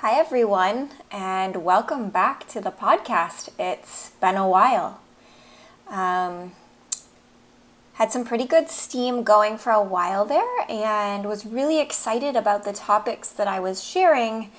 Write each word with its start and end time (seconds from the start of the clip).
Hi, 0.00 0.18
everyone, 0.20 0.90
and 1.10 1.64
welcome 1.64 2.10
back 2.10 2.46
to 2.48 2.60
the 2.60 2.70
podcast. 2.70 3.48
It's 3.58 4.10
been 4.20 4.36
a 4.36 4.46
while. 4.46 5.00
Um, 5.88 6.52
had 7.94 8.12
some 8.12 8.22
pretty 8.22 8.44
good 8.44 8.68
steam 8.68 9.22
going 9.22 9.56
for 9.56 9.72
a 9.72 9.82
while 9.82 10.26
there 10.26 10.66
and 10.68 11.24
was 11.24 11.46
really 11.46 11.80
excited 11.80 12.36
about 12.36 12.64
the 12.64 12.74
topics 12.74 13.30
that 13.30 13.48
I 13.48 13.58
was 13.58 13.82
sharing 13.82 14.50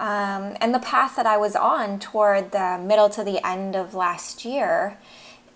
um, 0.00 0.56
and 0.62 0.74
the 0.74 0.78
path 0.78 1.14
that 1.16 1.26
I 1.26 1.36
was 1.36 1.54
on 1.54 1.98
toward 1.98 2.52
the 2.52 2.82
middle 2.82 3.10
to 3.10 3.22
the 3.22 3.46
end 3.46 3.76
of 3.76 3.92
last 3.92 4.46
year. 4.46 4.96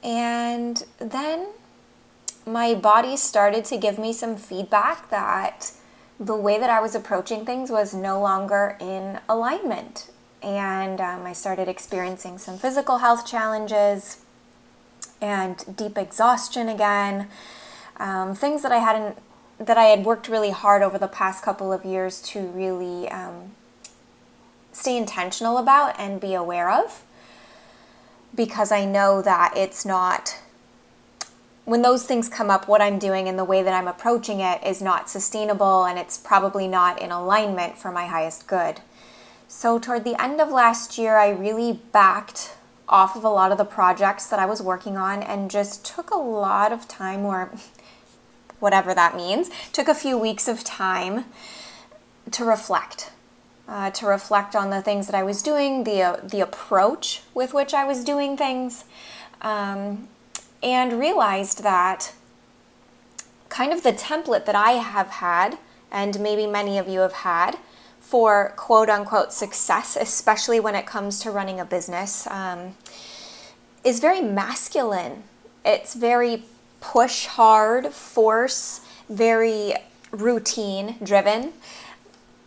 And 0.05 0.85
then 0.99 1.49
my 2.45 2.75
body 2.75 3.17
started 3.17 3.65
to 3.65 3.79
give 3.79 3.99
me 3.99 4.13
some 4.13 4.37
feedback 4.37 5.09
that 5.09 5.73
the 6.21 6.37
way 6.37 6.59
that 6.59 6.69
I 6.69 6.81
was 6.81 6.95
approaching 6.95 7.47
things 7.47 7.71
was 7.71 7.95
no 7.95 8.21
longer 8.21 8.77
in 8.79 9.19
alignment. 9.27 10.11
And 10.43 11.01
um, 11.01 11.25
I 11.25 11.33
started 11.33 11.67
experiencing 11.67 12.37
some 12.37 12.59
physical 12.59 12.99
health 12.99 13.27
challenges 13.27 14.19
and 15.21 15.65
deep 15.77 15.97
exhaustion 15.97 16.69
again. 16.69 17.29
Um, 17.97 18.35
things 18.35 18.63
that 18.63 18.71
I 18.71 18.79
hadn't, 18.79 19.17
that 19.59 19.79
I 19.79 19.85
had 19.85 20.05
worked 20.05 20.29
really 20.29 20.51
hard 20.51 20.83
over 20.83 20.99
the 20.99 21.09
past 21.09 21.43
couple 21.43 21.73
of 21.73 21.87
years 21.87 22.21
to 22.23 22.41
really 22.41 23.09
um, 23.09 23.53
stay 24.73 24.99
intentional 24.99 25.57
about 25.57 25.99
and 25.99 26.21
be 26.21 26.35
aware 26.35 26.71
of. 26.71 27.03
Because 28.35 28.71
I 28.71 28.85
know 28.85 29.23
that 29.23 29.55
it's 29.57 29.87
not 29.87 30.39
when 31.65 31.83
those 31.83 32.05
things 32.05 32.29
come 32.29 32.51
up, 32.51 32.69
what 32.69 32.81
I'm 32.81 32.99
doing 32.99 33.29
and 33.29 33.39
the 33.39 33.45
way 33.45 33.63
that 33.63 33.75
I'm 33.75 33.89
approaching 33.89 34.41
it 34.41 34.65
is 34.65 34.81
not 34.81 35.11
sustainable 35.11 35.85
and 35.85 35.99
it's 35.99 36.19
probably 36.19 36.67
not 36.67 37.01
in 37.01 37.11
alignment 37.11 37.77
for 37.77 37.93
my 37.93 38.07
highest 38.07 38.47
good. 38.47 38.81
So, 39.47 39.79
toward 39.79 40.05
the 40.05 40.21
end 40.21 40.41
of 40.41 40.51
last 40.51 40.97
year, 40.97 41.17
I 41.17 41.31
really 41.31 41.81
backed 41.93 42.57
off 42.89 43.17
of 43.17 43.25
a 43.25 43.29
lot 43.29 43.53
of 43.53 43.59
the 43.59 43.65
projects 43.65 44.27
that 44.27 44.39
I 44.39 44.47
was 44.47 44.63
working 44.63 44.97
on 44.97 45.23
and 45.23 45.51
just 45.51 45.85
took 45.85 46.11
a 46.11 46.17
lot 46.17 46.73
of 46.73 46.87
time, 46.89 47.25
or 47.25 47.51
whatever 48.61 48.95
that 48.95 49.17
means, 49.17 49.51
took 49.73 49.89
a 49.89 49.95
few 49.95 50.17
weeks 50.17 50.49
of 50.49 50.65
time 50.65 51.25
to 52.31 52.45
reflect. 52.45 53.13
Uh, 53.69 53.91
to 53.91 54.07
reflect 54.07 54.57
on 54.57 54.71
the 54.71 54.83
things 54.83 55.07
that 55.07 55.15
I 55.15 55.23
was 55.23 55.43
doing, 55.43 55.85
the 55.85 56.03
uh, 56.03 56.17
the 56.25 56.41
approach 56.41 57.23
with 57.35 57.55
which 57.55 57.73
I 57.73 57.85
was 57.85 58.03
doing 58.03 58.37
things, 58.37 58.85
um, 59.43 60.09
and 60.63 60.99
realized 60.99 61.63
that 61.63 62.13
kind 63.49 63.73
of 63.73 63.83
the 63.83 63.93
template 63.93 64.47
that 64.47 64.55
I 64.55 64.73
have 64.73 65.09
had, 65.09 65.59
and 65.91 66.21
maybe 66.21 66.47
many 66.47 66.79
of 66.79 66.89
you 66.89 67.01
have 67.01 67.13
had, 67.13 67.59
for 68.01 68.53
quote 68.57 68.89
unquote 68.89 69.33
success, 69.33 69.97
especially 70.01 70.61
when 70.61 70.75
it 70.75 70.87
comes 70.87 71.21
to 71.21 71.31
running 71.31 71.61
a 71.61 71.65
business, 71.65 72.27
um, 72.29 72.75
is 73.85 74.01
very 74.01 74.21
masculine. 74.21 75.25
It's 75.65 75.95
very 75.95 76.45
push 76.81 77.27
hard, 77.27 77.89
force, 77.89 78.81
very 79.09 79.75
routine 80.11 80.97
driven. 81.03 81.53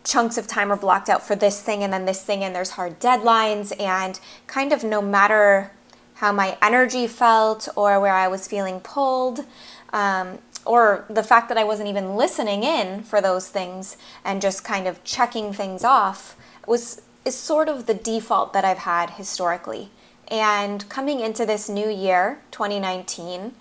Chunks 0.04 0.36
of 0.36 0.46
time 0.46 0.70
are 0.70 0.76
blocked 0.76 1.08
out 1.08 1.26
for 1.26 1.34
this 1.34 1.62
thing 1.62 1.82
and 1.82 1.92
then 1.92 2.04
this 2.04 2.22
thing, 2.22 2.44
and 2.44 2.54
there's 2.54 2.70
hard 2.70 3.00
deadlines, 3.00 3.78
and 3.80 4.20
kind 4.46 4.72
of 4.72 4.84
no 4.84 5.00
matter 5.00 5.70
how 6.14 6.32
my 6.32 6.56
energy 6.62 7.06
felt 7.06 7.68
or 7.76 8.00
where 8.00 8.14
I 8.14 8.28
was 8.28 8.46
feeling 8.48 8.80
pulled, 8.80 9.44
um, 9.92 10.38
or 10.64 11.04
the 11.10 11.22
fact 11.22 11.48
that 11.48 11.58
I 11.58 11.64
wasn't 11.64 11.88
even 11.88 12.16
listening 12.16 12.62
in 12.62 13.02
for 13.02 13.20
those 13.20 13.48
things 13.48 13.96
and 14.24 14.40
just 14.40 14.64
kind 14.64 14.86
of 14.86 15.02
checking 15.04 15.52
things 15.52 15.84
off 15.84 16.36
was 16.66 17.02
is 17.24 17.34
sort 17.34 17.68
of 17.68 17.86
the 17.86 17.94
default 17.94 18.52
that 18.52 18.64
I've 18.64 18.78
had 18.78 19.10
historically. 19.10 19.90
And 20.28 20.86
coming 20.88 21.20
into 21.20 21.46
this 21.46 21.68
new 21.68 21.88
year, 21.88 22.40
2019, 22.50 23.54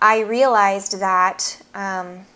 I 0.00 0.20
realized 0.20 1.00
that 1.00 1.60
um, 1.74 2.26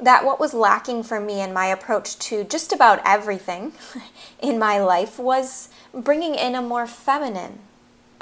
that 0.00 0.24
what 0.24 0.40
was 0.40 0.52
lacking 0.52 1.04
for 1.04 1.20
me 1.20 1.40
in 1.40 1.52
my 1.52 1.66
approach 1.66 2.18
to 2.18 2.42
just 2.44 2.72
about 2.72 3.00
everything 3.04 3.72
in 4.40 4.58
my 4.58 4.80
life 4.80 5.18
was 5.18 5.68
bringing 5.94 6.34
in 6.34 6.54
a 6.54 6.62
more 6.62 6.86
feminine 6.86 7.60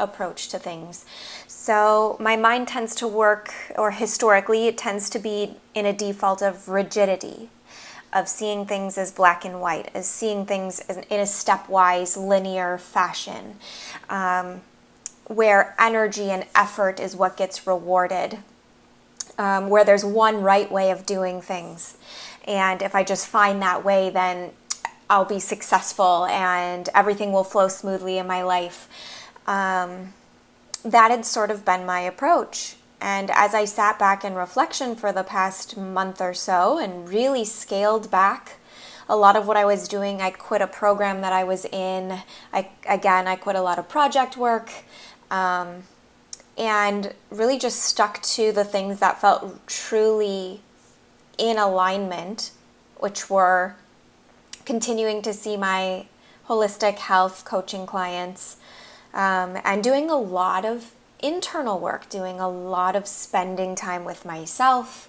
approach 0.00 0.48
to 0.48 0.58
things. 0.58 1.04
So 1.46 2.16
my 2.18 2.36
mind 2.36 2.68
tends 2.68 2.94
to 2.96 3.06
work, 3.06 3.52
or 3.76 3.92
historically, 3.92 4.66
it 4.66 4.78
tends 4.78 5.10
to 5.10 5.18
be 5.18 5.56
in 5.74 5.86
a 5.86 5.92
default 5.92 6.42
of 6.42 6.68
rigidity, 6.68 7.50
of 8.12 8.28
seeing 8.28 8.66
things 8.66 8.98
as 8.98 9.12
black 9.12 9.44
and 9.44 9.60
white, 9.60 9.90
as 9.94 10.08
seeing 10.08 10.46
things 10.46 10.80
in 10.80 11.20
a 11.20 11.24
stepwise, 11.24 12.16
linear 12.16 12.78
fashion, 12.78 13.56
um, 14.08 14.62
where 15.26 15.76
energy 15.78 16.30
and 16.30 16.44
effort 16.54 16.98
is 16.98 17.14
what 17.14 17.36
gets 17.36 17.66
rewarded, 17.66 18.38
um, 19.38 19.68
where 19.68 19.84
there's 19.84 20.04
one 20.04 20.42
right 20.42 20.72
way 20.72 20.90
of 20.90 21.06
doing 21.06 21.40
things. 21.40 21.96
And 22.44 22.82
if 22.82 22.94
I 22.94 23.04
just 23.04 23.28
find 23.28 23.62
that 23.62 23.84
way, 23.84 24.10
then 24.10 24.50
I'll 25.08 25.24
be 25.24 25.40
successful 25.40 26.26
and 26.26 26.88
everything 26.94 27.32
will 27.32 27.44
flow 27.44 27.66
smoothly 27.66 28.18
in 28.18 28.28
my 28.28 28.42
life 28.42 28.88
um, 29.50 30.14
that 30.84 31.10
had 31.10 31.26
sort 31.26 31.50
of 31.50 31.64
been 31.64 31.84
my 31.84 32.00
approach. 32.00 32.76
And 33.00 33.30
as 33.32 33.52
I 33.52 33.64
sat 33.64 33.98
back 33.98 34.24
in 34.24 34.34
reflection 34.34 34.94
for 34.94 35.12
the 35.12 35.24
past 35.24 35.76
month 35.76 36.20
or 36.20 36.34
so 36.34 36.78
and 36.78 37.08
really 37.08 37.44
scaled 37.44 38.10
back 38.10 38.58
a 39.08 39.16
lot 39.16 39.34
of 39.34 39.48
what 39.48 39.56
I 39.56 39.64
was 39.64 39.88
doing, 39.88 40.22
I 40.22 40.30
quit 40.30 40.62
a 40.62 40.68
program 40.68 41.20
that 41.22 41.32
I 41.32 41.42
was 41.42 41.64
in. 41.64 42.20
I 42.52 42.68
again, 42.88 43.26
I 43.26 43.34
quit 43.34 43.56
a 43.56 43.60
lot 43.60 43.78
of 43.80 43.88
project 43.88 44.36
work, 44.36 44.70
um, 45.32 45.82
and 46.56 47.12
really 47.30 47.58
just 47.58 47.80
stuck 47.80 48.22
to 48.22 48.52
the 48.52 48.62
things 48.64 49.00
that 49.00 49.20
felt 49.20 49.66
truly 49.66 50.60
in 51.38 51.58
alignment, 51.58 52.52
which 52.98 53.28
were 53.28 53.74
continuing 54.64 55.22
to 55.22 55.32
see 55.32 55.56
my 55.56 56.06
holistic 56.46 56.98
health 56.98 57.44
coaching 57.44 57.86
clients, 57.86 58.58
um, 59.14 59.58
and 59.64 59.82
doing 59.82 60.10
a 60.10 60.16
lot 60.16 60.64
of 60.64 60.92
internal 61.22 61.78
work, 61.78 62.08
doing 62.08 62.40
a 62.40 62.48
lot 62.48 62.96
of 62.96 63.06
spending 63.06 63.74
time 63.74 64.04
with 64.04 64.24
myself, 64.24 65.08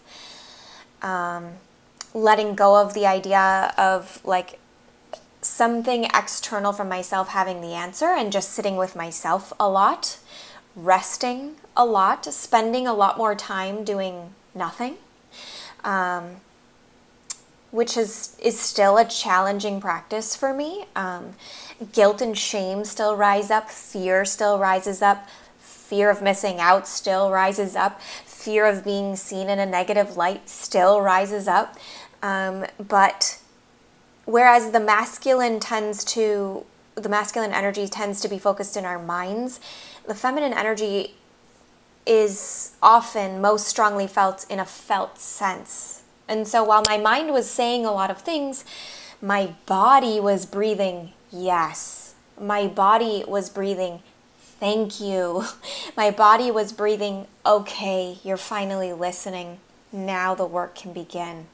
um, 1.01 1.53
letting 2.13 2.55
go 2.55 2.81
of 2.81 2.93
the 2.93 3.05
idea 3.05 3.73
of 3.77 4.19
like 4.25 4.59
something 5.41 6.05
external 6.05 6.71
from 6.71 6.87
myself 6.87 7.29
having 7.29 7.61
the 7.61 7.73
answer 7.73 8.07
and 8.07 8.31
just 8.31 8.51
sitting 8.51 8.75
with 8.75 8.95
myself 8.95 9.51
a 9.59 9.67
lot, 9.67 10.17
resting 10.75 11.55
a 11.75 11.85
lot, 11.85 12.25
spending 12.25 12.85
a 12.85 12.93
lot 12.93 13.17
more 13.17 13.33
time 13.35 13.83
doing 13.83 14.33
nothing. 14.53 14.97
Um, 15.83 16.37
which 17.71 17.97
is 17.97 18.35
is 18.41 18.59
still 18.59 18.97
a 18.97 19.05
challenging 19.05 19.81
practice 19.81 20.35
for 20.35 20.53
me. 20.53 20.85
Um, 20.95 21.33
guilt 21.93 22.21
and 22.21 22.37
shame 22.37 22.85
still 22.85 23.15
rise 23.15 23.49
up, 23.49 23.69
fear 23.69 24.23
still 24.25 24.59
rises 24.59 25.01
up, 25.01 25.27
fear 25.59 26.09
of 26.09 26.21
missing 26.21 26.59
out 26.59 26.87
still 26.87 27.31
rises 27.31 27.75
up, 27.75 28.01
fear 28.01 28.65
of 28.65 28.83
being 28.83 29.15
seen 29.15 29.49
in 29.49 29.59
a 29.59 29.65
negative 29.65 30.17
light 30.17 30.49
still 30.49 31.01
rises 31.01 31.47
up. 31.47 31.77
Um, 32.21 32.65
but 32.79 33.39
whereas 34.25 34.71
the 34.71 34.79
masculine 34.79 35.59
tends 35.59 36.03
to, 36.05 36.65
the 36.95 37.09
masculine 37.09 37.51
energy 37.51 37.87
tends 37.87 38.21
to 38.21 38.27
be 38.27 38.37
focused 38.37 38.77
in 38.77 38.85
our 38.85 38.99
minds, 38.99 39.59
the 40.07 40.15
feminine 40.15 40.53
energy 40.53 41.15
is 42.05 42.73
often 42.81 43.41
most 43.41 43.67
strongly 43.67 44.07
felt 44.07 44.45
in 44.49 44.59
a 44.59 44.65
felt 44.65 45.19
sense. 45.19 46.00
And 46.31 46.47
so 46.47 46.63
while 46.63 46.81
my 46.87 46.97
mind 46.97 47.33
was 47.33 47.49
saying 47.49 47.85
a 47.85 47.91
lot 47.91 48.09
of 48.09 48.19
things, 48.19 48.63
my 49.21 49.53
body 49.65 50.17
was 50.17 50.45
breathing 50.45 51.11
yes. 51.29 52.15
My 52.39 52.67
body 52.67 53.25
was 53.27 53.49
breathing, 53.49 53.99
thank 54.39 55.01
you. 55.01 55.43
My 55.97 56.09
body 56.09 56.49
was 56.49 56.71
breathing, 56.71 57.27
okay, 57.45 58.17
you're 58.23 58.37
finally 58.37 58.93
listening. 58.93 59.59
Now 59.91 60.33
the 60.33 60.45
work 60.45 60.73
can 60.73 60.93
begin. 60.93 61.47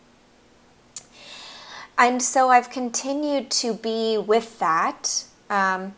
And 1.98 2.22
so 2.22 2.50
I've 2.50 2.70
continued 2.70 3.50
to 3.52 3.74
be 3.74 4.18
with 4.20 4.60
that. 4.60 5.26
Um, 5.50 5.96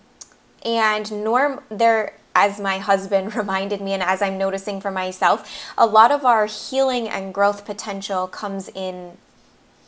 and 0.63 1.11
norm 1.23 1.61
there 1.69 2.13
as 2.39 2.59
my 2.59 2.77
husband 2.77 3.35
reminded 3.41 3.81
me 3.81 3.93
and 3.93 4.03
as 4.03 4.21
I'm 4.21 4.37
noticing 4.37 4.79
for 4.79 4.91
myself, 4.91 5.37
a 5.77 5.85
lot 5.85 6.11
of 6.11 6.25
our 6.25 6.45
healing 6.45 7.07
and 7.07 7.33
growth 7.33 7.65
potential 7.65 8.27
comes 8.27 8.69
in 8.69 9.17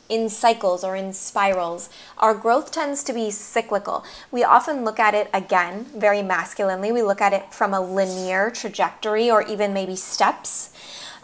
in 0.08 0.28
cycles 0.28 0.84
or 0.84 0.94
in 0.94 1.10
spirals. 1.14 1.88
Our 2.18 2.34
growth 2.34 2.70
tends 2.70 3.02
to 3.04 3.14
be 3.14 3.30
cyclical. 3.30 4.04
We 4.30 4.44
often 4.44 4.84
look 4.84 5.00
at 5.00 5.14
it 5.14 5.30
again 5.32 5.86
very 5.96 6.20
masculinely. 6.20 6.92
We 6.92 7.00
look 7.00 7.22
at 7.22 7.32
it 7.32 7.54
from 7.54 7.72
a 7.72 7.80
linear 7.80 8.50
trajectory 8.50 9.30
or 9.30 9.40
even 9.40 9.72
maybe 9.72 9.96
steps. 9.96 10.70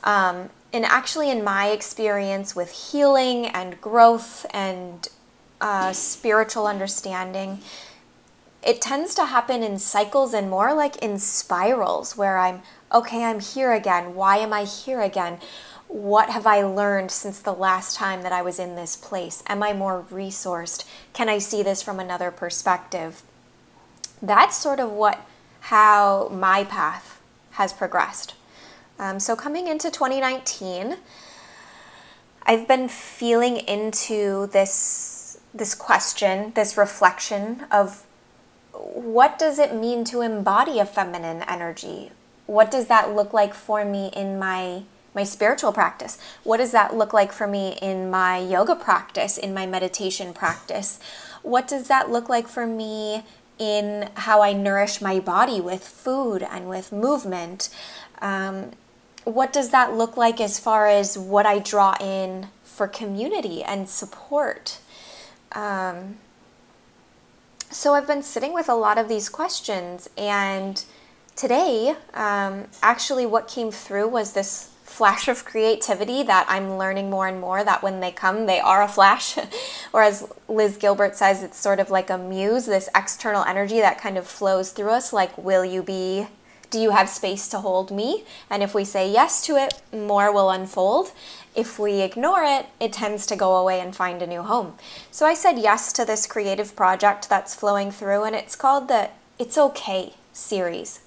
Um, 0.04 0.48
and 0.72 0.86
actually, 0.86 1.30
in 1.30 1.44
my 1.44 1.68
experience 1.68 2.56
with 2.56 2.70
healing 2.70 3.46
and 3.46 3.78
growth 3.80 4.46
and 4.54 5.06
uh, 5.60 5.92
spiritual 5.92 6.66
understanding, 6.66 7.60
it 8.62 8.80
tends 8.80 9.14
to 9.14 9.26
happen 9.26 9.62
in 9.62 9.78
cycles 9.78 10.34
and 10.34 10.50
more 10.50 10.74
like 10.74 10.96
in 10.96 11.18
spirals 11.18 12.16
where 12.16 12.38
I'm, 12.38 12.62
okay, 12.92 13.24
I'm 13.24 13.40
here 13.40 13.72
again. 13.72 14.14
Why 14.14 14.38
am 14.38 14.52
I 14.52 14.64
here 14.64 15.00
again? 15.00 15.38
What 15.86 16.30
have 16.30 16.46
I 16.46 16.62
learned 16.62 17.10
since 17.10 17.38
the 17.38 17.52
last 17.52 17.96
time 17.96 18.22
that 18.22 18.32
I 18.32 18.42
was 18.42 18.58
in 18.58 18.74
this 18.74 18.96
place? 18.96 19.42
Am 19.46 19.62
I 19.62 19.72
more 19.72 20.04
resourced? 20.10 20.84
Can 21.12 21.28
I 21.28 21.38
see 21.38 21.62
this 21.62 21.82
from 21.82 21.98
another 21.98 22.30
perspective? 22.30 23.22
That's 24.20 24.56
sort 24.56 24.80
of 24.80 24.90
what 24.90 25.24
how 25.60 26.28
my 26.32 26.64
path 26.64 27.20
has 27.52 27.72
progressed. 27.72 28.34
Um, 28.98 29.20
so 29.20 29.36
coming 29.36 29.68
into 29.68 29.90
2019, 29.90 30.96
I've 32.42 32.66
been 32.66 32.88
feeling 32.88 33.58
into 33.58 34.48
this 34.48 35.38
this 35.54 35.74
question, 35.74 36.52
this 36.54 36.76
reflection 36.76 37.64
of 37.70 38.04
what 38.78 39.38
does 39.38 39.58
it 39.58 39.74
mean 39.74 40.04
to 40.04 40.20
embody 40.20 40.78
a 40.78 40.86
feminine 40.86 41.42
energy? 41.42 42.10
What 42.46 42.70
does 42.70 42.86
that 42.86 43.14
look 43.14 43.32
like 43.32 43.54
for 43.54 43.84
me 43.84 44.10
in 44.14 44.38
my 44.38 44.82
my 45.14 45.24
spiritual 45.24 45.72
practice? 45.72 46.18
What 46.44 46.58
does 46.58 46.70
that 46.72 46.94
look 46.94 47.12
like 47.12 47.32
for 47.32 47.46
me 47.46 47.76
in 47.82 48.10
my 48.10 48.38
yoga 48.38 48.76
practice, 48.76 49.36
in 49.36 49.52
my 49.52 49.66
meditation 49.66 50.32
practice? 50.32 51.00
What 51.42 51.66
does 51.66 51.88
that 51.88 52.10
look 52.10 52.28
like 52.28 52.46
for 52.46 52.66
me 52.66 53.24
in 53.58 54.10
how 54.14 54.42
I 54.42 54.52
nourish 54.52 55.00
my 55.00 55.18
body 55.18 55.60
with 55.60 55.82
food 55.82 56.42
and 56.42 56.68
with 56.68 56.92
movement? 56.92 57.68
Um, 58.20 58.72
what 59.24 59.52
does 59.52 59.70
that 59.70 59.94
look 59.94 60.16
like 60.16 60.40
as 60.40 60.60
far 60.60 60.86
as 60.86 61.18
what 61.18 61.46
I 61.46 61.58
draw 61.58 61.96
in 62.00 62.48
for 62.62 62.86
community 62.86 63.64
and 63.64 63.88
support? 63.88 64.78
Um, 65.52 66.18
so 67.70 67.94
I've 67.94 68.06
been 68.06 68.22
sitting 68.22 68.52
with 68.52 68.68
a 68.68 68.74
lot 68.74 68.98
of 68.98 69.08
these 69.08 69.28
questions, 69.28 70.08
and 70.16 70.82
today, 71.36 71.94
um, 72.14 72.66
actually, 72.82 73.26
what 73.26 73.48
came 73.48 73.70
through 73.70 74.08
was 74.08 74.32
this 74.32 74.70
flash 74.84 75.28
of 75.28 75.44
creativity 75.44 76.22
that 76.24 76.46
I'm 76.48 76.76
learning 76.76 77.10
more 77.10 77.28
and 77.28 77.40
more 77.40 77.62
that 77.62 77.82
when 77.82 78.00
they 78.00 78.10
come, 78.10 78.46
they 78.46 78.58
are 78.58 78.82
a 78.82 78.88
flash. 78.88 79.36
or 79.92 80.02
as 80.02 80.26
Liz 80.48 80.76
Gilbert 80.76 81.14
says, 81.14 81.42
it's 81.42 81.58
sort 81.58 81.78
of 81.78 81.90
like 81.90 82.10
a 82.10 82.18
muse, 82.18 82.66
this 82.66 82.88
external 82.96 83.44
energy 83.44 83.80
that 83.80 84.00
kind 84.00 84.18
of 84.18 84.26
flows 84.26 84.72
through 84.72 84.90
us, 84.90 85.12
like, 85.12 85.36
will 85.38 85.64
you 85.64 85.82
be 85.82 86.26
do 86.70 86.78
you 86.78 86.90
have 86.90 87.08
space 87.08 87.48
to 87.48 87.58
hold 87.58 87.90
me? 87.90 88.24
And 88.50 88.62
if 88.62 88.74
we 88.74 88.84
say 88.84 89.10
yes 89.10 89.44
to 89.46 89.56
it, 89.56 89.80
more 89.92 90.32
will 90.32 90.50
unfold. 90.50 91.12
If 91.54 91.78
we 91.78 92.00
ignore 92.00 92.42
it, 92.42 92.66
it 92.78 92.92
tends 92.92 93.26
to 93.26 93.36
go 93.36 93.56
away 93.56 93.80
and 93.80 93.96
find 93.96 94.20
a 94.20 94.26
new 94.26 94.42
home. 94.42 94.74
So 95.10 95.26
I 95.26 95.34
said 95.34 95.58
yes 95.58 95.92
to 95.94 96.04
this 96.04 96.26
creative 96.26 96.76
project 96.76 97.28
that's 97.28 97.54
flowing 97.54 97.90
through, 97.90 98.24
and 98.24 98.36
it's 98.36 98.54
called 98.54 98.88
the 98.88 99.10
It's 99.38 99.56
Okay 99.56 100.14
series. 100.32 101.00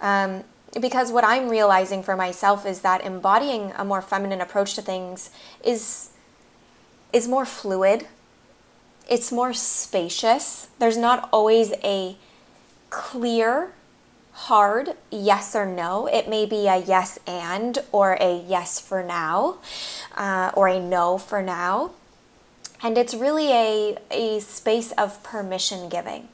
Um, 0.00 0.44
because 0.80 1.10
what 1.10 1.24
I'm 1.24 1.48
realizing 1.48 2.02
for 2.02 2.16
myself 2.16 2.66
is 2.66 2.82
that 2.82 3.04
embodying 3.04 3.72
a 3.76 3.84
more 3.84 4.02
feminine 4.02 4.40
approach 4.40 4.74
to 4.74 4.82
things 4.82 5.30
is 5.64 6.10
is 7.12 7.26
more 7.26 7.46
fluid. 7.46 8.06
It's 9.08 9.32
more 9.32 9.54
spacious. 9.54 10.68
There's 10.78 10.98
not 10.98 11.28
always 11.32 11.72
a 11.82 12.16
clear 12.90 13.72
hard 14.38 14.94
yes 15.10 15.56
or 15.56 15.66
no. 15.66 16.06
It 16.06 16.28
may 16.28 16.46
be 16.46 16.68
a 16.68 16.76
yes 16.76 17.18
and, 17.26 17.76
or 17.90 18.16
a 18.20 18.40
yes 18.46 18.78
for 18.78 19.02
now, 19.02 19.58
uh, 20.16 20.52
or 20.54 20.68
a 20.68 20.78
no 20.78 21.18
for 21.18 21.42
now. 21.42 21.90
And 22.80 22.96
it's 22.96 23.14
really 23.14 23.50
a, 23.50 23.98
a 24.12 24.38
space 24.38 24.92
of 24.92 25.20
permission 25.24 25.88
giving. 25.88 26.28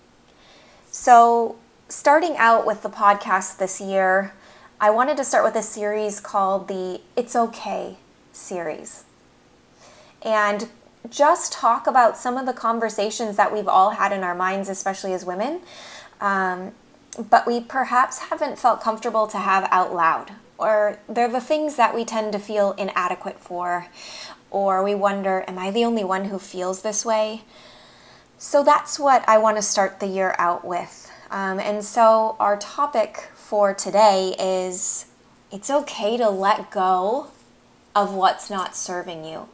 So, 0.91 1.56
starting 1.89 2.37
out 2.37 2.67
with 2.67 2.83
the 2.83 2.91
podcast 2.91 3.56
this 3.56 3.81
year, 3.81 4.35
I 4.79 4.91
wanted 4.91 5.17
to 5.17 5.25
start 5.25 5.43
with 5.43 5.57
a 5.57 5.62
series 5.62 6.21
called 6.21 6.69
the 6.69 7.00
It's 7.17 7.35
Okay 7.35 7.97
series. 8.33 9.05
And 10.21 10.69
just 11.09 11.55
talk 11.55 11.87
about 11.87 12.19
some 12.19 12.37
of 12.37 12.45
the 12.45 12.53
conversations 12.53 13.37
that 13.37 13.50
we've 13.50 13.69
all 13.69 13.91
had 13.91 14.12
in 14.12 14.23
our 14.23 14.35
minds, 14.35 14.69
especially 14.69 15.15
as 15.15 15.25
women, 15.25 15.61
um, 16.21 16.73
but 17.16 17.46
we 17.46 17.61
perhaps 17.61 18.19
haven't 18.19 18.58
felt 18.58 18.81
comfortable 18.81 19.26
to 19.28 19.38
have 19.38 19.69
out 19.70 19.94
loud. 19.94 20.32
Or 20.58 20.99
they're 21.08 21.28
the 21.28 21.40
things 21.40 21.76
that 21.76 21.94
we 21.94 22.05
tend 22.05 22.32
to 22.32 22.38
feel 22.38 22.72
inadequate 22.72 23.40
for, 23.40 23.88
or 24.50 24.82
we 24.84 24.94
wonder, 24.94 25.44
am 25.49 25.58
I 25.58 25.70
the 25.70 25.84
only 25.84 26.05
one 26.05 26.26
who 26.26 26.38
feels 26.38 26.82
this 26.82 27.05
way? 27.05 27.43
So 28.38 28.62
that's 28.62 28.99
what 28.99 29.28
I 29.28 29.38
want 29.38 29.56
to 29.56 29.62
start 29.62 30.00
the 30.00 30.06
year 30.06 30.34
out 30.38 30.64
with. 30.64 31.11
Um, 31.31 31.58
and 31.58 31.84
so 31.84 32.37
our 32.38 32.56
topic 32.56 33.31
for 33.34 33.75
today 33.75 34.37
is 34.38 35.06
it's 35.50 35.70
okay 35.70 36.16
to 36.16 36.31
let 36.31 36.70
go 36.70 37.28
of 37.94 38.14
what's 38.14 38.50
not 38.50 38.76
serving 38.76 39.25
you. 39.25 39.49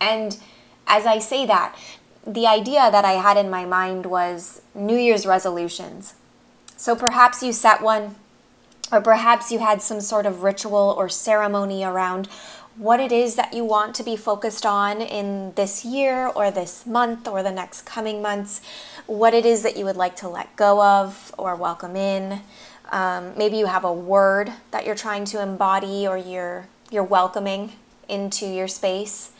And 0.00 0.38
as 0.86 1.06
I 1.06 1.18
say 1.18 1.46
that, 1.46 1.76
the 2.26 2.46
idea 2.46 2.90
that 2.90 3.04
I 3.04 3.12
had 3.12 3.36
in 3.36 3.48
my 3.48 3.64
mind 3.64 4.06
was 4.06 4.62
New 4.74 4.96
Year's 4.96 5.24
resolutions. 5.24 6.14
So 6.80 6.96
perhaps 6.96 7.42
you 7.42 7.52
set 7.52 7.82
one, 7.82 8.14
or 8.90 9.02
perhaps 9.02 9.52
you 9.52 9.58
had 9.58 9.82
some 9.82 10.00
sort 10.00 10.24
of 10.24 10.42
ritual 10.42 10.94
or 10.96 11.10
ceremony 11.10 11.84
around 11.84 12.26
what 12.74 13.00
it 13.00 13.12
is 13.12 13.34
that 13.34 13.52
you 13.52 13.66
want 13.66 13.94
to 13.96 14.02
be 14.02 14.16
focused 14.16 14.64
on 14.64 15.02
in 15.02 15.52
this 15.56 15.84
year 15.84 16.28
or 16.28 16.50
this 16.50 16.86
month 16.86 17.28
or 17.28 17.42
the 17.42 17.52
next 17.52 17.82
coming 17.82 18.22
months, 18.22 18.62
what 19.04 19.34
it 19.34 19.44
is 19.44 19.62
that 19.62 19.76
you 19.76 19.84
would 19.84 19.98
like 19.98 20.16
to 20.16 20.26
let 20.26 20.56
go 20.56 20.82
of 20.82 21.34
or 21.36 21.54
welcome 21.54 21.96
in. 21.96 22.40
Um, 22.90 23.34
maybe 23.36 23.58
you 23.58 23.66
have 23.66 23.84
a 23.84 23.92
word 23.92 24.50
that 24.70 24.86
you're 24.86 24.94
trying 24.94 25.26
to 25.26 25.42
embody 25.42 26.08
or 26.08 26.16
you're 26.16 26.66
you're 26.90 27.04
welcoming 27.04 27.72
into 28.08 28.46
your 28.46 28.68
space. 28.68 29.32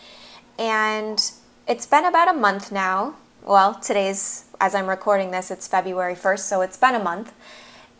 And 0.58 1.18
it's 1.66 1.86
been 1.86 2.04
about 2.04 2.28
a 2.28 2.38
month 2.38 2.70
now. 2.70 3.14
Well, 3.42 3.74
today's 3.74 4.44
as 4.60 4.74
I'm 4.74 4.86
recording 4.86 5.30
this, 5.30 5.50
it's 5.50 5.66
February 5.66 6.14
1st, 6.14 6.40
so 6.40 6.60
it's 6.60 6.76
been 6.76 6.94
a 6.94 7.02
month. 7.02 7.32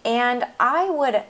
And 0.04 0.44
I 0.60 0.90
would, 0.90 1.22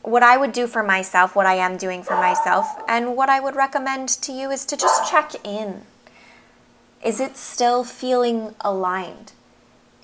what 0.00 0.22
I 0.22 0.38
would 0.38 0.52
do 0.52 0.66
for 0.66 0.82
myself, 0.82 1.36
what 1.36 1.44
I 1.44 1.56
am 1.56 1.76
doing 1.76 2.02
for 2.02 2.14
myself, 2.14 2.66
and 2.88 3.14
what 3.14 3.28
I 3.28 3.40
would 3.40 3.56
recommend 3.56 4.08
to 4.08 4.32
you 4.32 4.50
is 4.50 4.64
to 4.64 4.76
just 4.76 5.10
check 5.10 5.32
in. 5.44 5.82
Is 7.04 7.20
it 7.20 7.36
still 7.36 7.84
feeling 7.84 8.54
aligned? 8.62 9.32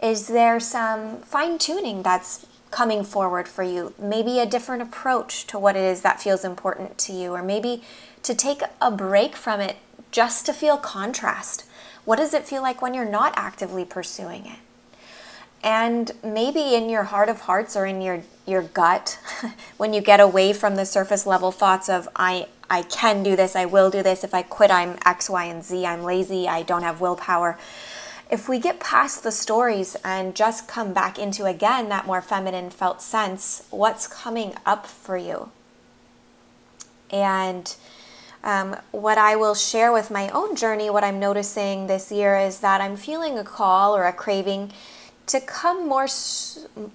Is 0.02 0.28
there 0.28 0.60
some 0.60 1.22
fine 1.22 1.56
tuning 1.56 2.02
that's 2.02 2.46
coming 2.70 3.02
forward 3.02 3.48
for 3.48 3.62
you? 3.62 3.94
Maybe 3.98 4.38
a 4.38 4.46
different 4.46 4.82
approach 4.82 5.46
to 5.46 5.58
what 5.58 5.74
it 5.74 5.82
is 5.82 6.02
that 6.02 6.20
feels 6.20 6.44
important 6.44 6.98
to 6.98 7.14
you, 7.14 7.32
or 7.32 7.42
maybe 7.42 7.82
to 8.24 8.34
take 8.34 8.60
a 8.78 8.90
break 8.90 9.36
from 9.36 9.60
it 9.60 9.76
just 10.10 10.44
to 10.44 10.52
feel 10.52 10.76
contrast 10.76 11.64
what 12.10 12.18
does 12.18 12.34
it 12.34 12.44
feel 12.44 12.60
like 12.60 12.82
when 12.82 12.92
you're 12.92 13.04
not 13.04 13.32
actively 13.36 13.84
pursuing 13.84 14.44
it? 14.44 14.58
And 15.62 16.10
maybe 16.24 16.74
in 16.74 16.88
your 16.88 17.04
heart 17.04 17.28
of 17.28 17.42
hearts 17.42 17.76
or 17.76 17.86
in 17.86 18.02
your, 18.02 18.22
your 18.48 18.62
gut, 18.62 19.16
when 19.76 19.92
you 19.92 20.00
get 20.00 20.18
away 20.18 20.52
from 20.52 20.74
the 20.74 20.84
surface 20.84 21.24
level 21.24 21.52
thoughts 21.52 21.88
of, 21.88 22.08
I, 22.16 22.48
I 22.68 22.82
can 22.82 23.22
do 23.22 23.36
this, 23.36 23.54
I 23.54 23.64
will 23.66 23.90
do 23.90 24.02
this, 24.02 24.24
if 24.24 24.34
I 24.34 24.42
quit, 24.42 24.72
I'm 24.72 24.98
X, 25.06 25.30
Y, 25.30 25.44
and 25.44 25.64
Z, 25.64 25.86
I'm 25.86 26.02
lazy, 26.02 26.48
I 26.48 26.64
don't 26.64 26.82
have 26.82 27.00
willpower. 27.00 27.56
If 28.28 28.48
we 28.48 28.58
get 28.58 28.80
past 28.80 29.22
the 29.22 29.30
stories 29.30 29.96
and 30.04 30.34
just 30.34 30.66
come 30.66 30.92
back 30.92 31.16
into 31.16 31.44
again 31.44 31.90
that 31.90 32.06
more 32.06 32.20
feminine 32.20 32.70
felt 32.70 33.00
sense, 33.00 33.62
what's 33.70 34.08
coming 34.08 34.56
up 34.66 34.84
for 34.84 35.16
you? 35.16 35.52
And 37.12 37.72
um, 38.42 38.76
what 38.90 39.18
I 39.18 39.36
will 39.36 39.54
share 39.54 39.92
with 39.92 40.10
my 40.10 40.28
own 40.30 40.56
journey, 40.56 40.88
what 40.88 41.04
I'm 41.04 41.20
noticing 41.20 41.86
this 41.86 42.10
year 42.10 42.38
is 42.38 42.60
that 42.60 42.80
I'm 42.80 42.96
feeling 42.96 43.38
a 43.38 43.44
call 43.44 43.94
or 43.94 44.04
a 44.04 44.12
craving 44.12 44.72
to 45.26 45.40
come 45.40 45.86
more, 45.86 46.08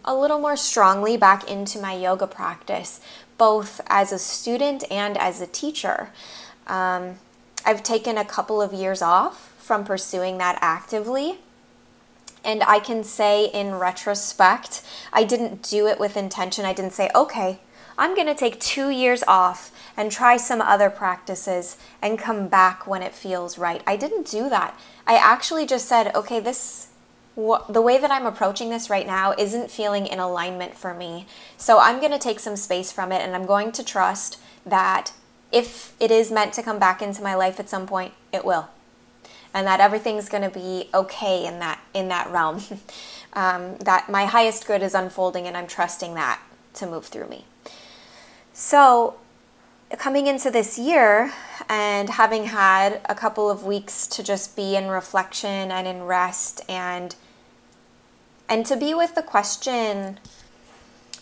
a 0.03 0.15
little 0.15 0.39
more 0.39 0.57
strongly 0.57 1.17
back 1.17 1.49
into 1.49 1.79
my 1.79 1.93
yoga 1.93 2.27
practice, 2.27 2.99
both 3.37 3.79
as 3.87 4.11
a 4.11 4.19
student 4.19 4.83
and 4.89 5.17
as 5.17 5.39
a 5.39 5.47
teacher. 5.47 6.09
Um, 6.67 7.15
I've 7.65 7.83
taken 7.83 8.17
a 8.17 8.25
couple 8.25 8.61
of 8.61 8.73
years 8.73 9.01
off 9.01 9.53
from 9.57 9.85
pursuing 9.85 10.37
that 10.39 10.57
actively. 10.61 11.39
And 12.43 12.61
I 12.63 12.79
can 12.79 13.03
say 13.03 13.45
in 13.45 13.75
retrospect, 13.75 14.83
I 15.11 15.23
didn't 15.23 15.63
do 15.63 15.87
it 15.87 15.99
with 15.99 16.15
intention. 16.15 16.65
I 16.65 16.73
didn't 16.73 16.93
say, 16.93 17.09
okay, 17.15 17.59
I'm 17.97 18.15
going 18.15 18.27
to 18.27 18.35
take 18.35 18.59
two 18.59 18.89
years 18.89 19.23
off 19.27 19.71
and 19.95 20.11
try 20.11 20.37
some 20.37 20.61
other 20.61 20.89
practices 20.89 21.77
and 22.01 22.19
come 22.19 22.47
back 22.47 22.85
when 22.85 23.01
it 23.01 23.13
feels 23.13 23.57
right. 23.57 23.81
I 23.87 23.95
didn't 23.95 24.27
do 24.29 24.49
that. 24.49 24.77
I 25.07 25.15
actually 25.15 25.65
just 25.65 25.87
said, 25.87 26.13
okay, 26.15 26.39
this 26.39 26.89
the 27.35 27.81
way 27.81 27.97
that 27.97 28.11
I'm 28.11 28.25
approaching 28.25 28.69
this 28.69 28.89
right 28.89 29.05
now 29.05 29.33
isn't 29.37 29.69
feeling 29.69 30.07
in 30.07 30.19
alignment 30.19 30.73
for 30.73 30.93
me. 30.93 31.27
So 31.57 31.79
I'm 31.79 31.99
going 31.99 32.13
to 32.13 32.19
take 32.19 32.39
some 32.39 32.55
space 32.55 32.93
from 32.93 33.11
it 33.11 33.21
and 33.21 33.35
I'm 33.35 33.45
going 33.45 33.73
to 33.73 33.83
trust 33.83 34.39
that 34.65 35.11
if 35.51 35.93
it 35.99 36.11
is 36.11 36.31
meant 36.31 36.53
to 36.53 36.63
come 36.63 36.79
back 36.79 37.01
into 37.01 37.21
my 37.21 37.35
life 37.35 37.59
at 37.59 37.69
some 37.69 37.87
point, 37.87 38.13
it 38.31 38.45
will. 38.45 38.69
and 39.55 39.65
that 39.65 39.79
everything's 39.79 40.27
going 40.27 40.43
to 40.43 40.49
be 40.49 40.89
okay 40.93 41.45
in 41.45 41.59
that 41.59 41.79
in 41.93 42.09
that 42.09 42.29
realm. 42.29 42.61
um, 43.33 43.77
that 43.77 44.09
my 44.09 44.25
highest 44.25 44.67
good 44.67 44.83
is 44.83 44.93
unfolding, 44.93 45.47
and 45.47 45.55
I'm 45.55 45.65
trusting 45.65 46.13
that 46.15 46.41
to 46.75 46.85
move 46.85 47.05
through 47.05 47.29
me. 47.29 47.45
So, 48.57 49.15
coming 49.97 50.27
into 50.27 50.49
this 50.49 50.79
year 50.79 51.33
and 51.67 52.09
having 52.09 52.45
had 52.45 53.01
a 53.03 53.13
couple 53.13 53.49
of 53.49 53.65
weeks 53.65 54.07
to 54.07 54.23
just 54.23 54.55
be 54.55 54.77
in 54.77 54.87
reflection 54.87 55.71
and 55.71 55.85
in 55.85 56.03
rest 56.03 56.61
and 56.69 57.13
and 58.47 58.65
to 58.65 58.77
be 58.77 58.93
with 58.93 59.13
the 59.13 59.21
question 59.21 60.19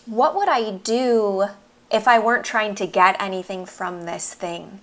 what 0.06 0.36
would 0.36 0.48
I 0.48 0.76
do 0.76 1.46
if 1.90 2.06
I 2.06 2.20
weren't 2.20 2.44
trying 2.44 2.76
to 2.76 2.86
get 2.86 3.20
anything 3.20 3.66
from 3.66 4.02
this 4.02 4.32
thing? 4.32 4.78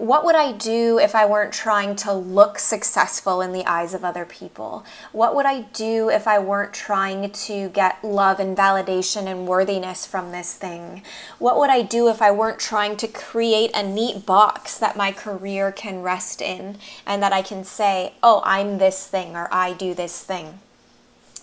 What 0.00 0.24
would 0.24 0.34
I 0.34 0.52
do 0.52 0.98
if 0.98 1.14
I 1.14 1.26
weren't 1.26 1.52
trying 1.52 1.94
to 1.96 2.12
look 2.14 2.58
successful 2.58 3.42
in 3.42 3.52
the 3.52 3.66
eyes 3.66 3.92
of 3.92 4.02
other 4.02 4.24
people? 4.24 4.82
What 5.12 5.34
would 5.34 5.44
I 5.44 5.60
do 5.74 6.08
if 6.08 6.26
I 6.26 6.38
weren't 6.38 6.72
trying 6.72 7.30
to 7.30 7.68
get 7.68 8.02
love 8.02 8.40
and 8.40 8.56
validation 8.56 9.26
and 9.26 9.46
worthiness 9.46 10.06
from 10.06 10.32
this 10.32 10.54
thing? 10.54 11.02
What 11.38 11.58
would 11.58 11.68
I 11.68 11.82
do 11.82 12.08
if 12.08 12.22
I 12.22 12.30
weren't 12.30 12.58
trying 12.58 12.96
to 12.96 13.06
create 13.06 13.72
a 13.74 13.82
neat 13.82 14.24
box 14.24 14.78
that 14.78 14.96
my 14.96 15.12
career 15.12 15.70
can 15.70 16.00
rest 16.00 16.40
in 16.40 16.78
and 17.04 17.22
that 17.22 17.34
I 17.34 17.42
can 17.42 17.62
say, 17.62 18.14
oh, 18.22 18.40
I'm 18.46 18.78
this 18.78 19.06
thing 19.06 19.36
or 19.36 19.48
I 19.52 19.74
do 19.74 19.92
this 19.92 20.24
thing? 20.24 20.60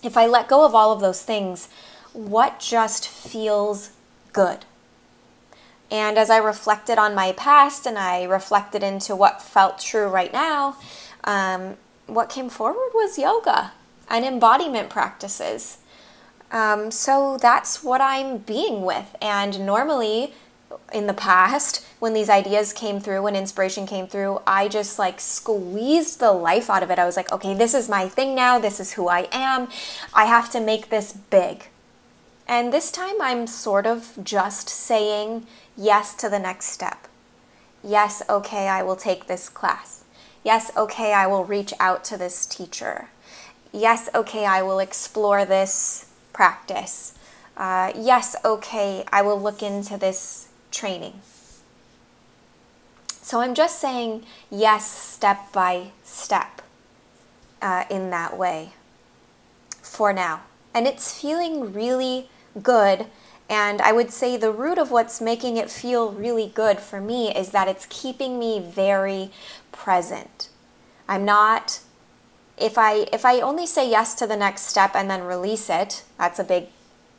If 0.02 0.18
I 0.18 0.26
let 0.26 0.48
go 0.48 0.66
of 0.66 0.74
all 0.74 0.92
of 0.92 1.00
those 1.00 1.22
things, 1.22 1.70
what 2.12 2.60
just 2.60 3.08
feels 3.08 3.92
good? 4.34 4.66
And 5.89 6.17
as 6.17 6.29
I 6.29 6.38
reflected 6.38 6.98
on 6.98 7.15
my 7.15 7.32
past 7.32 7.86
and 7.86 7.98
I 7.98 8.24
reflected 8.24 8.84
into 8.84 9.15
what 9.15 9.41
felt 9.41 9.79
true 9.79 10.08
right 10.08 10.34
now, 10.34 10.75
um, 11.24 11.77
what 12.08 12.29
came 12.29 12.50
forward 12.50 12.91
was 12.94 13.17
yoga 13.17 13.72
and 14.10 14.25
embodiment 14.25 14.89
practices. 14.89 15.77
Um, 16.51 16.91
so 16.91 17.38
that's 17.41 17.84
what 17.84 18.01
I'm 18.01 18.38
being 18.38 18.84
with. 18.84 19.15
And 19.22 19.65
normally, 19.65 20.34
in 20.94 21.08
the 21.08 21.13
past, 21.13 21.86
when 22.00 22.13
these 22.13 22.29
ideas 22.29 22.72
came 22.74 23.00
through, 23.00 23.22
when 23.24 23.36
inspiration 23.36 23.86
came 23.86 24.08
through, 24.08 24.41
I 24.46 24.67
just 24.67 25.00
like 25.00 25.20
squeezed 25.20 26.20
the 26.20 26.32
life 26.32 26.70
out 26.70 26.84
of 26.84 26.91
it. 26.91 27.00
I 27.00 27.06
was 27.06 27.17
like, 27.17 27.32
okay, 27.32 27.53
this 27.53 27.74
is 27.74 27.89
my 27.89 28.08
thing 28.08 28.36
now. 28.36 28.60
This 28.60 28.79
is 28.79 28.94
who 28.94 29.08
I 29.08 29.27
am. 29.32 29.67
I 30.13 30.25
have 30.25 30.50
to 30.51 30.60
make 30.60 30.89
this 30.89 31.13
big. 31.13 31.67
And 32.48 32.72
this 32.72 32.91
time 32.91 33.22
I'm 33.22 33.46
sort 33.48 33.86
of 33.86 34.17
just 34.24 34.70
saying 34.70 35.46
yes 35.78 36.14
to 36.16 36.30
the 36.30 36.40
next 36.40 36.66
step. 36.66 37.08
Yes, 37.84 38.24
okay, 38.28 38.68
I 38.68 38.84
will 38.84 38.96
take 38.96 39.28
this 39.28 39.48
class. 39.48 40.04
Yes, 40.44 40.72
okay, 40.76 41.14
I 41.14 41.28
will 41.28 41.46
reach 41.46 41.74
out 41.80 42.04
to 42.06 42.18
this 42.18 42.46
teacher. 42.46 43.10
Yes, 43.72 44.10
okay, 44.16 44.46
I 44.46 44.62
will 44.62 44.80
explore 44.80 45.46
this 45.46 46.10
practice. 46.34 47.18
Uh, 47.56 47.92
yes, 47.96 48.36
okay, 48.44 49.06
I 49.12 49.22
will 49.22 49.40
look 49.40 49.62
into 49.62 49.98
this 49.98 50.48
training. 50.72 51.22
So 53.22 53.42
I'm 53.42 53.56
just 53.56 53.80
saying 53.80 54.26
yes 54.50 54.90
step 54.90 55.52
by 55.52 55.92
step 56.04 56.62
uh, 57.62 57.84
in 57.90 58.10
that 58.12 58.38
way 58.38 58.72
for 59.82 60.14
now. 60.14 60.42
And 60.74 60.88
it's 60.88 61.20
feeling 61.20 61.74
really 61.74 62.30
good. 62.62 63.08
And 63.50 63.82
I 63.82 63.94
would 63.94 64.12
say 64.12 64.36
the 64.36 64.51
root 64.51 64.77
of 64.77 64.92
what's 64.92 65.22
making 65.22 65.58
it 65.58 65.70
feel 65.70 66.12
really 66.12 66.51
good 66.54 66.80
for 66.80 67.00
me 67.00 67.34
is 67.34 67.51
that 67.51 67.68
it's 67.68 67.88
keeping 67.89 68.38
me 68.38 68.60
very 68.60 69.32
present. 69.72 70.50
I'm 71.08 71.24
not 71.24 71.80
if 72.58 72.77
I 72.77 73.08
if 73.13 73.24
I 73.24 73.39
only 73.39 73.66
say 73.66 73.89
yes 73.89 74.16
to 74.16 74.27
the 74.27 74.36
next 74.36 74.63
step 74.63 74.96
and 74.96 75.10
then 75.10 75.24
release 75.24 75.70
it, 75.70 76.04
that's 76.18 76.39
a 76.39 76.44
big 76.44 76.68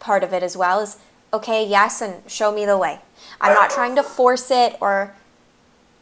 part 0.01 0.23
of 0.23 0.33
it 0.33 0.43
as 0.43 0.57
well 0.57 0.81
is 0.81 0.99
okay, 1.33 1.67
yes 1.67 2.03
and 2.03 2.29
show 2.31 2.53
me 2.53 2.67
the 2.67 2.77
way. 2.77 3.01
I'm 3.41 3.55
not 3.55 3.71
trying 3.71 3.97
to 3.97 4.03
force 4.03 4.51
it 4.51 4.77
or 4.81 5.15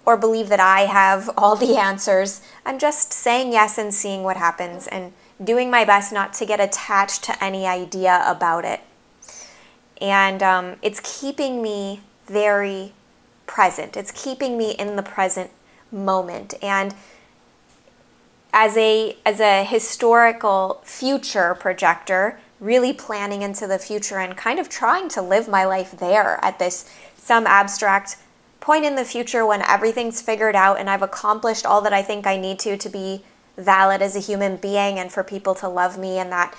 or 0.04 0.16
believe 0.16 0.48
that 0.48 0.60
I 0.60 0.80
have 0.82 1.30
all 1.36 1.54
the 1.54 1.76
answers. 1.76 2.40
I'm 2.64 2.78
just 2.78 3.12
saying 3.12 3.52
yes 3.52 3.78
and 3.78 3.92
seeing 3.94 4.22
what 4.22 4.36
happens 4.36 4.86
and 4.86 5.12
doing 5.42 5.70
my 5.70 5.84
best 5.84 6.12
not 6.12 6.32
to 6.34 6.46
get 6.46 6.60
attached 6.60 7.22
to 7.24 7.44
any 7.44 7.66
idea 7.66 8.24
about 8.26 8.64
it 8.64 8.80
and 10.00 10.42
um, 10.42 10.76
it's 10.82 11.00
keeping 11.20 11.62
me 11.62 12.00
very 12.26 12.92
present. 13.46 13.96
It's 13.96 14.10
keeping 14.10 14.58
me 14.58 14.72
in 14.72 14.96
the 14.96 15.02
present 15.02 15.50
moment. 15.90 16.54
And 16.62 16.94
as 18.52 18.76
a 18.76 19.16
as 19.24 19.40
a 19.40 19.64
historical 19.64 20.80
future 20.84 21.54
projector, 21.54 22.38
really 22.60 22.92
planning 22.92 23.42
into 23.42 23.66
the 23.66 23.78
future 23.78 24.18
and 24.18 24.36
kind 24.36 24.58
of 24.58 24.68
trying 24.68 25.08
to 25.10 25.22
live 25.22 25.48
my 25.48 25.64
life 25.64 25.92
there 25.98 26.38
at 26.42 26.58
this 26.58 26.90
some 27.16 27.46
abstract 27.46 28.16
point 28.60 28.84
in 28.84 28.96
the 28.96 29.04
future 29.04 29.44
when 29.44 29.62
everything's 29.62 30.22
figured 30.22 30.56
out 30.56 30.78
and 30.78 30.88
I've 30.88 31.02
accomplished 31.02 31.66
all 31.66 31.82
that 31.82 31.92
I 31.92 32.02
think 32.02 32.26
I 32.26 32.36
need 32.36 32.58
to 32.60 32.76
to 32.76 32.88
be 32.88 33.22
valid 33.56 34.02
as 34.02 34.14
a 34.14 34.20
human 34.20 34.56
being 34.56 34.98
and 34.98 35.10
for 35.10 35.24
people 35.24 35.54
to 35.56 35.68
love 35.68 35.98
me 35.98 36.18
and 36.18 36.30
that 36.30 36.54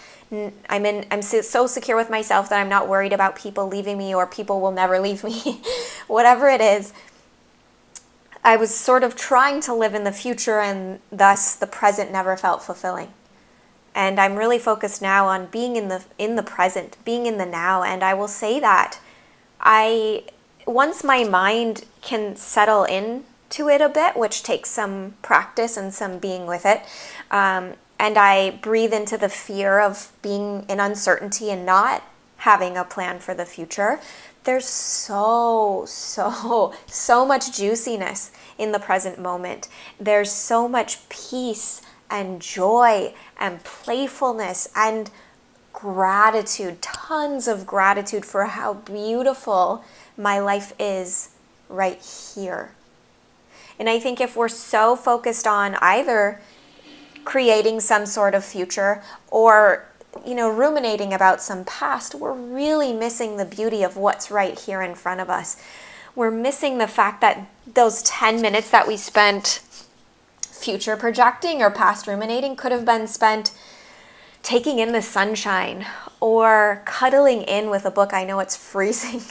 I'm 0.69 0.85
in 0.85 1.05
I'm 1.11 1.21
so 1.21 1.67
secure 1.67 1.95
with 1.95 2.09
myself 2.09 2.49
that 2.49 2.59
I'm 2.59 2.69
not 2.69 2.87
worried 2.87 3.13
about 3.13 3.35
people 3.35 3.67
leaving 3.67 3.97
me 3.97 4.13
or 4.13 4.27
people 4.27 4.59
will 4.59 4.71
never 4.71 4.99
leave 5.07 5.23
me. 5.23 5.61
Whatever 6.07 6.49
it 6.49 6.61
is, 6.61 6.93
I 8.43 8.55
was 8.55 8.73
sort 8.73 9.03
of 9.03 9.15
trying 9.15 9.61
to 9.61 9.73
live 9.73 9.93
in 9.93 10.03
the 10.03 10.11
future 10.11 10.59
and 10.59 10.99
thus 11.11 11.55
the 11.55 11.67
present 11.67 12.11
never 12.11 12.35
felt 12.35 12.63
fulfilling. 12.63 13.13
And 13.95 14.19
I'm 14.19 14.35
really 14.35 14.59
focused 14.59 15.01
now 15.01 15.27
on 15.27 15.47
being 15.47 15.75
in 15.75 15.87
the 15.87 16.03
in 16.17 16.35
the 16.35 16.43
present, 16.43 16.97
being 17.05 17.25
in 17.25 17.37
the 17.37 17.45
now 17.45 17.83
and 17.83 18.03
I 18.03 18.13
will 18.13 18.27
say 18.27 18.59
that 18.59 18.99
I 19.61 20.23
once 20.65 21.03
my 21.03 21.23
mind 21.23 21.85
can 22.01 22.35
settle 22.35 22.83
in 22.83 23.23
to 23.51 23.69
it 23.69 23.81
a 23.81 23.89
bit, 23.89 24.17
which 24.17 24.43
takes 24.43 24.69
some 24.69 25.15
practice 25.21 25.77
and 25.77 25.93
some 25.93 26.19
being 26.19 26.45
with 26.45 26.65
it. 26.65 26.81
Um, 27.31 27.73
and 27.99 28.17
I 28.17 28.51
breathe 28.51 28.93
into 28.93 29.17
the 29.17 29.29
fear 29.29 29.79
of 29.79 30.11
being 30.21 30.65
in 30.69 30.79
uncertainty 30.79 31.49
and 31.49 31.65
not 31.65 32.03
having 32.37 32.77
a 32.77 32.83
plan 32.83 33.19
for 33.19 33.33
the 33.33 33.45
future, 33.45 33.99
there's 34.43 34.65
so, 34.65 35.83
so, 35.87 36.73
so 36.85 37.25
much 37.25 37.57
juiciness 37.57 38.31
in 38.57 38.71
the 38.71 38.79
present 38.79 39.19
moment. 39.19 39.67
There's 39.99 40.31
so 40.31 40.67
much 40.67 41.09
peace 41.09 41.81
and 42.09 42.41
joy 42.41 43.13
and 43.37 43.63
playfulness 43.63 44.69
and 44.75 45.11
gratitude, 45.73 46.81
tons 46.81 47.47
of 47.47 47.67
gratitude 47.67 48.25
for 48.25 48.45
how 48.45 48.75
beautiful 48.75 49.83
my 50.15 50.39
life 50.39 50.73
is 50.79 51.31
right 51.67 52.01
here. 52.01 52.71
And 53.79 53.89
I 53.89 53.99
think 53.99 54.19
if 54.19 54.35
we're 54.35 54.47
so 54.49 54.95
focused 54.95 55.45
on 55.45 55.75
either 55.75 56.41
creating 57.25 57.79
some 57.81 58.05
sort 58.05 58.33
of 58.33 58.43
future 58.45 59.03
or 59.29 59.85
you 60.25 60.33
know 60.33 60.49
ruminating 60.49 61.13
about 61.13 61.41
some 61.41 61.65
past 61.65 62.15
we're 62.15 62.33
really 62.33 62.93
missing 62.93 63.37
the 63.37 63.45
beauty 63.45 63.83
of 63.83 63.97
what's 63.97 64.31
right 64.31 64.57
here 64.57 64.81
in 64.81 64.95
front 64.95 65.19
of 65.19 65.29
us. 65.29 65.61
We're 66.15 66.31
missing 66.31 66.77
the 66.77 66.87
fact 66.87 67.21
that 67.21 67.47
those 67.71 68.01
10 68.03 68.41
minutes 68.41 68.71
that 68.71 68.87
we 68.87 68.97
spent 68.97 69.61
future 70.41 70.97
projecting 70.97 71.61
or 71.61 71.69
past 71.69 72.07
ruminating 72.07 72.55
could 72.55 72.71
have 72.71 72.85
been 72.85 73.07
spent 73.07 73.51
taking 74.47 74.79
in 74.79 74.93
the 74.93 75.01
sunshine 75.01 75.85
or 76.21 76.81
cuddling 76.85 77.41
in 77.41 77.69
with 77.69 77.83
a 77.83 77.91
book. 77.91 78.13
I 78.13 78.23
know 78.23 78.39
it's 78.39 78.55
freezing 78.71 79.21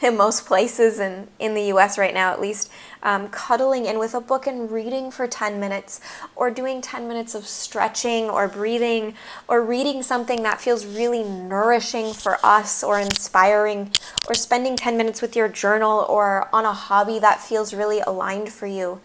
in 0.00 0.16
most 0.16 0.46
places 0.46 0.98
and 0.98 1.28
in 1.38 1.52
the 1.52 1.64
US 1.74 1.98
right 1.98 2.14
now 2.14 2.32
at 2.32 2.40
least. 2.40 2.72
Um, 3.02 3.28
cuddling 3.28 3.84
in 3.84 3.98
with 3.98 4.14
a 4.14 4.20
book 4.20 4.46
and 4.46 4.70
reading 4.70 5.10
for 5.10 5.26
10 5.26 5.60
minutes 5.60 6.00
or 6.34 6.50
doing 6.50 6.80
10 6.80 7.06
minutes 7.06 7.34
of 7.34 7.46
stretching 7.46 8.30
or 8.30 8.48
breathing 8.48 9.12
or 9.46 9.62
reading 9.62 10.02
something 10.02 10.42
that 10.44 10.58
feels 10.58 10.86
really 10.86 11.22
nourishing 11.22 12.14
for 12.14 12.38
us 12.42 12.82
or 12.82 12.98
inspiring 12.98 13.92
or 14.26 14.32
spending 14.32 14.74
10 14.74 14.96
minutes 14.96 15.20
with 15.20 15.36
your 15.36 15.48
journal 15.48 16.06
or 16.08 16.48
on 16.50 16.64
a 16.64 16.72
hobby 16.72 17.18
that 17.18 17.42
feels 17.42 17.74
really 17.74 18.00
aligned 18.00 18.48
for 18.48 18.66
you. 18.66 19.02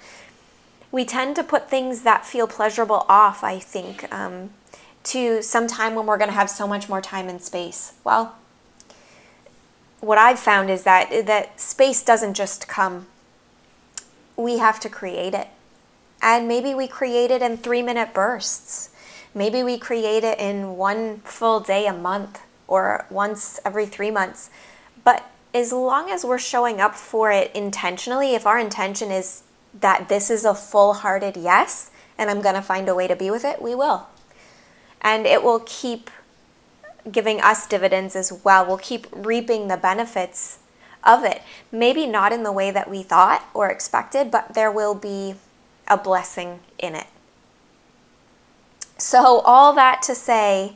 We 0.94 1.04
tend 1.04 1.36
to 1.36 1.44
put 1.44 1.70
things 1.70 2.04
that 2.04 2.26
feel 2.26 2.48
pleasurable 2.48 3.06
off, 3.10 3.44
I 3.44 3.60
think. 3.60 4.12
Um, 4.14 4.52
to 5.04 5.42
some 5.42 5.68
time 5.68 5.96
when 5.96 6.06
we're 6.06 6.18
going 6.18 6.30
to 6.30 6.36
have 6.36 6.50
so 6.50 6.68
much 6.68 6.88
more 6.88 7.02
time 7.02 7.28
and 7.30 7.42
space? 7.42 7.94
Well, 8.04 8.36
what 10.00 10.18
I've 10.18 10.40
found 10.40 10.70
is 10.70 10.84
that 10.84 11.26
that 11.28 11.60
space 11.60 12.04
doesn't 12.04 12.34
just 12.34 12.68
come. 12.68 13.08
We 14.36 14.58
have 14.58 14.80
to 14.82 14.90
create 14.90 15.34
it. 15.34 15.48
And 16.22 16.48
maybe 16.48 16.74
we 16.74 16.88
create 16.88 17.32
it 17.32 17.42
in 17.42 17.58
3-minute 17.58 18.14
bursts. 18.14 18.90
Maybe 19.34 19.64
we 19.64 19.78
create 19.78 20.24
it 20.24 20.40
in 20.40 20.78
one 20.78 21.20
full 21.20 21.60
day 21.60 21.88
a 21.88 21.94
month 21.94 22.42
or 22.68 23.06
once 23.10 23.60
every 23.66 23.86
3 23.86 24.12
months. 24.12 24.50
But 25.04 25.26
as 25.54 25.72
long 25.72 26.10
as 26.10 26.24
we're 26.24 26.40
showing 26.40 26.80
up 26.80 26.96
for 26.96 27.32
it 27.32 27.52
intentionally, 27.56 28.36
if 28.36 28.46
our 28.46 28.60
intention 28.60 29.12
is 29.12 29.44
that 29.80 30.10
this 30.10 30.30
is 30.30 30.46
a 30.46 30.54
full-hearted 30.54 31.38
yes, 31.38 31.92
and 32.18 32.30
I'm 32.30 32.42
going 32.42 32.56
to 32.56 32.62
find 32.62 32.88
a 32.88 32.96
way 32.96 33.08
to 33.08 33.16
be 33.16 33.32
with 33.32 33.44
it, 33.46 33.62
we 33.62 33.74
will. 33.74 34.08
And 35.02 35.26
it 35.26 35.44
will 35.44 35.62
keep 35.66 36.10
giving 37.12 37.42
us 37.42 37.68
dividends 37.68 38.16
as 38.16 38.32
well. 38.44 38.66
We'll 38.66 38.78
keep 38.78 39.08
reaping 39.12 39.68
the 39.68 39.78
benefits 39.78 40.60
of 41.04 41.24
it. 41.24 41.42
Maybe 41.72 42.06
not 42.06 42.32
in 42.32 42.44
the 42.44 42.52
way 42.52 42.72
that 42.72 42.90
we 42.90 43.04
thought 43.04 43.46
or 43.54 43.70
expected, 43.70 44.30
but 44.30 44.54
there 44.54 44.72
will 44.72 44.96
be 44.96 45.36
a 45.88 45.98
blessing 45.98 46.60
in 46.78 46.96
it. 46.96 47.08
So, 48.98 49.40
all 49.40 49.74
that 49.74 50.04
to 50.04 50.14
say, 50.14 50.76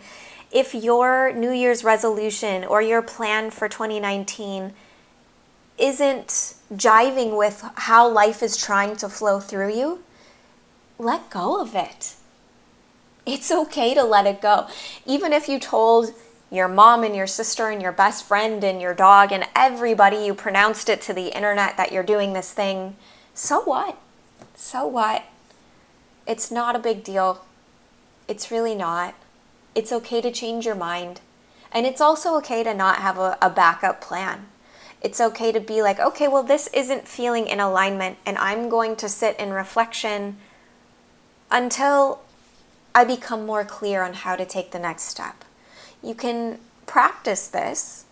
if 0.51 0.73
your 0.73 1.31
New 1.31 1.51
Year's 1.51 1.83
resolution 1.83 2.63
or 2.63 2.81
your 2.81 3.03
plan 3.03 3.51
for 3.51 3.69
2019 3.69 4.73
isn't 5.77 6.55
jiving 6.73 7.37
with 7.37 7.63
how 7.75 8.07
life 8.07 8.41
is 8.41 8.57
trying 8.57 8.95
to 8.95 9.09
flow 9.09 9.39
through 9.39 9.75
you, 9.75 10.03
let 10.97 11.29
go 11.29 11.61
of 11.61 11.75
it. 11.75 12.15
It's 13.25 13.51
okay 13.51 13.93
to 13.93 14.03
let 14.03 14.27
it 14.27 14.41
go. 14.41 14.67
Even 15.05 15.33
if 15.33 15.49
you 15.49 15.59
told 15.59 16.13
your 16.51 16.67
mom 16.67 17.03
and 17.03 17.15
your 17.15 17.27
sister 17.27 17.69
and 17.69 17.81
your 17.81 17.91
best 17.91 18.23
friend 18.23 18.63
and 18.63 18.79
your 18.79 18.93
dog 18.93 19.31
and 19.31 19.47
everybody 19.55 20.17
you 20.17 20.33
pronounced 20.33 20.89
it 20.89 21.01
to 21.01 21.13
the 21.13 21.35
internet 21.35 21.75
that 21.77 21.91
you're 21.91 22.03
doing 22.03 22.33
this 22.33 22.51
thing, 22.51 22.95
so 23.33 23.61
what? 23.61 23.97
So 24.55 24.85
what? 24.85 25.23
It's 26.27 26.51
not 26.51 26.75
a 26.75 26.79
big 26.79 27.03
deal. 27.03 27.43
It's 28.27 28.51
really 28.51 28.75
not. 28.75 29.15
It's 29.73 29.91
okay 29.91 30.21
to 30.21 30.31
change 30.31 30.65
your 30.65 30.75
mind. 30.75 31.21
And 31.71 31.85
it's 31.85 32.01
also 32.01 32.35
okay 32.37 32.63
to 32.63 32.73
not 32.73 32.97
have 32.97 33.17
a, 33.17 33.37
a 33.41 33.49
backup 33.49 34.01
plan. 34.01 34.47
It's 35.01 35.21
okay 35.21 35.51
to 35.51 35.59
be 35.59 35.81
like, 35.81 35.99
okay, 35.99 36.27
well, 36.27 36.41
this 36.41 36.67
isn't 36.73 37.07
feeling 37.07 37.47
in 37.47 37.59
alignment, 37.59 38.17
and 38.25 38.37
I'm 38.39 38.69
going 38.69 38.95
to 38.95 39.09
sit 39.09 39.37
in 39.37 39.51
reflection 39.51 40.37
until 41.51 42.21
I 42.95 43.03
become 43.03 43.45
more 43.45 43.65
clear 43.65 44.01
on 44.01 44.13
how 44.13 44.37
to 44.37 44.45
take 44.45 44.71
the 44.71 44.79
next 44.79 45.03
step. 45.03 45.43
You 46.01 46.15
can 46.15 46.59
practice 46.87 47.49
this 47.49 48.05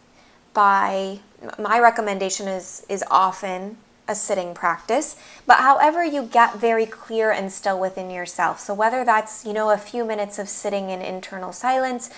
by 0.54 1.20
my 1.58 1.80
recommendation 1.80 2.48
is 2.48 2.86
is 2.90 3.04
often 3.10 3.78
a 4.06 4.14
sitting 4.14 4.54
practice, 4.54 5.16
but 5.48 5.60
however 5.60 6.04
you 6.04 6.24
get 6.24 6.58
very 6.58 6.86
clear 6.86 7.32
and 7.32 7.50
still 7.50 7.80
within 7.80 8.10
yourself. 8.10 8.60
So 8.60 8.74
whether 8.74 9.06
that's, 9.06 9.46
you 9.46 9.54
know, 9.54 9.70
a 9.70 9.78
few 9.78 10.04
minutes 10.04 10.38
of 10.38 10.50
sitting 10.50 10.90
in 10.90 11.02
internal 11.02 11.54
silence, 11.54 12.10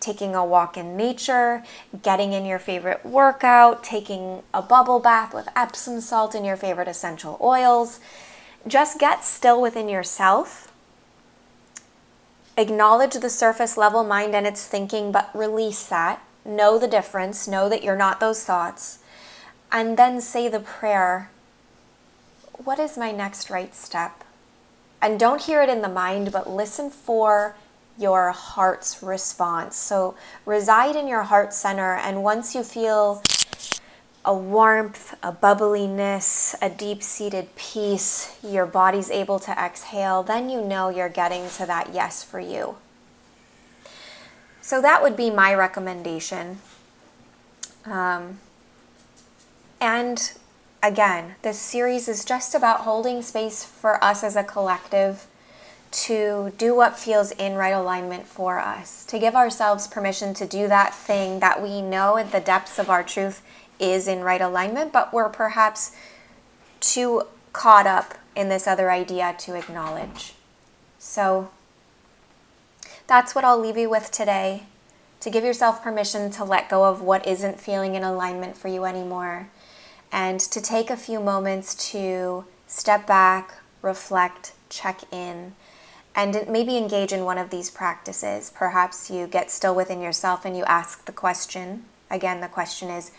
taking 0.00 0.34
a 0.34 0.42
walk 0.42 0.78
in 0.78 0.96
nature, 0.96 1.62
getting 2.02 2.32
in 2.32 2.46
your 2.46 2.58
favorite 2.58 3.04
workout, 3.04 3.84
taking 3.84 4.42
a 4.54 4.62
bubble 4.62 5.00
bath 5.00 5.34
with 5.34 5.46
Epsom 5.54 6.00
salt 6.00 6.34
and 6.34 6.46
your 6.46 6.56
favorite 6.56 6.88
essential 6.88 7.36
oils, 7.42 8.00
just 8.66 8.98
get 8.98 9.22
still 9.22 9.60
within 9.60 9.90
yourself. 9.90 10.72
Acknowledge 12.56 13.14
the 13.14 13.30
surface 13.30 13.76
level 13.76 14.04
mind 14.04 14.34
and 14.34 14.46
its 14.46 14.66
thinking, 14.66 15.10
but 15.10 15.30
release 15.34 15.86
that. 15.86 16.22
Know 16.44 16.78
the 16.78 16.88
difference. 16.88 17.48
Know 17.48 17.68
that 17.68 17.82
you're 17.82 17.96
not 17.96 18.20
those 18.20 18.44
thoughts. 18.44 18.98
And 19.72 19.96
then 19.96 20.20
say 20.20 20.48
the 20.48 20.60
prayer 20.60 21.30
what 22.62 22.78
is 22.78 22.96
my 22.96 23.10
next 23.10 23.50
right 23.50 23.74
step? 23.74 24.24
And 25.02 25.18
don't 25.18 25.42
hear 25.42 25.62
it 25.62 25.68
in 25.68 25.82
the 25.82 25.88
mind, 25.88 26.32
but 26.32 26.48
listen 26.48 26.88
for 26.88 27.56
your 27.98 28.30
heart's 28.30 29.02
response. 29.02 29.76
So 29.76 30.14
reside 30.46 30.96
in 30.96 31.08
your 31.08 31.24
heart 31.24 31.52
center, 31.52 31.94
and 31.94 32.22
once 32.22 32.54
you 32.54 32.62
feel 32.62 33.22
a 34.24 34.34
warmth, 34.34 35.14
a 35.22 35.30
bubbliness, 35.30 36.54
a 36.62 36.70
deep 36.70 37.02
seated 37.02 37.54
peace, 37.56 38.38
your 38.42 38.64
body's 38.64 39.10
able 39.10 39.38
to 39.38 39.50
exhale, 39.52 40.22
then 40.22 40.48
you 40.48 40.62
know 40.62 40.88
you're 40.88 41.08
getting 41.08 41.48
to 41.50 41.66
that 41.66 41.90
yes 41.92 42.22
for 42.24 42.40
you. 42.40 42.76
So 44.62 44.80
that 44.80 45.02
would 45.02 45.14
be 45.14 45.30
my 45.30 45.54
recommendation. 45.54 46.58
Um, 47.84 48.38
and 49.78 50.32
again, 50.82 51.34
this 51.42 51.58
series 51.58 52.08
is 52.08 52.24
just 52.24 52.54
about 52.54 52.80
holding 52.80 53.20
space 53.20 53.62
for 53.62 54.02
us 54.02 54.24
as 54.24 54.36
a 54.36 54.42
collective 54.42 55.26
to 55.90 56.52
do 56.56 56.74
what 56.74 56.98
feels 56.98 57.30
in 57.32 57.54
right 57.54 57.70
alignment 57.74 58.26
for 58.26 58.58
us, 58.58 59.04
to 59.04 59.18
give 59.18 59.34
ourselves 59.34 59.86
permission 59.86 60.34
to 60.34 60.46
do 60.46 60.66
that 60.66 60.94
thing 60.94 61.40
that 61.40 61.62
we 61.62 61.82
know 61.82 62.16
at 62.16 62.32
the 62.32 62.40
depths 62.40 62.78
of 62.78 62.88
our 62.88 63.02
truth 63.02 63.42
is 63.78 64.08
in 64.08 64.22
right 64.22 64.40
alignment, 64.40 64.92
but 64.92 65.12
we're 65.12 65.28
perhaps 65.28 65.92
too 66.80 67.22
caught 67.52 67.86
up 67.86 68.14
in 68.36 68.48
this 68.48 68.66
other 68.66 68.90
idea 68.90 69.34
to 69.38 69.54
acknowledge. 69.54 70.34
So 70.98 71.50
that's 73.06 73.34
what 73.34 73.44
I'll 73.44 73.58
leave 73.58 73.76
you 73.76 73.90
with 73.90 74.10
today 74.10 74.64
to 75.20 75.30
give 75.30 75.44
yourself 75.44 75.82
permission 75.82 76.30
to 76.32 76.44
let 76.44 76.68
go 76.68 76.84
of 76.84 77.00
what 77.00 77.26
isn't 77.26 77.60
feeling 77.60 77.94
in 77.94 78.02
alignment 78.02 78.56
for 78.56 78.68
you 78.68 78.84
anymore 78.84 79.48
and 80.12 80.38
to 80.38 80.60
take 80.60 80.90
a 80.90 80.96
few 80.96 81.18
moments 81.18 81.74
to 81.92 82.44
step 82.66 83.06
back, 83.06 83.54
reflect, 83.82 84.52
check 84.68 85.00
in, 85.12 85.54
and 86.14 86.46
maybe 86.48 86.76
engage 86.76 87.12
in 87.12 87.24
one 87.24 87.38
of 87.38 87.50
these 87.50 87.70
practices. 87.70 88.52
Perhaps 88.54 89.10
you 89.10 89.26
get 89.26 89.50
still 89.50 89.74
within 89.74 90.00
yourself 90.00 90.44
and 90.44 90.56
you 90.56 90.64
ask 90.64 91.04
the 91.06 91.12
question. 91.12 91.84
Again, 92.10 92.40
the 92.40 92.48
question 92.48 92.88
is, 92.88 93.10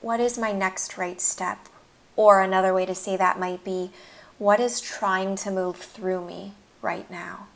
what 0.00 0.20
is 0.20 0.38
my 0.38 0.52
next 0.52 0.96
right 0.96 1.20
step? 1.20 1.68
Or 2.16 2.40
another 2.40 2.74
way 2.74 2.86
to 2.86 2.94
say 2.94 3.16
that 3.16 3.38
might 3.38 3.64
be, 3.64 3.90
what 4.38 4.60
is 4.60 4.80
trying 4.80 5.36
to 5.36 5.50
move 5.50 5.76
through 5.76 6.24
me 6.24 6.52
right 6.82 7.10
now? 7.10 7.48